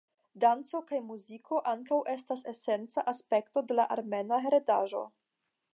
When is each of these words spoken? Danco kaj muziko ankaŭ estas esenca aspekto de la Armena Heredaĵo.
Danco 0.43 0.79
kaj 0.91 0.99
muziko 1.09 1.59
ankaŭ 1.73 1.99
estas 2.15 2.43
esenca 2.53 3.05
aspekto 3.13 3.65
de 3.69 3.79
la 3.81 3.87
Armena 3.99 4.43
Heredaĵo. 4.47 5.05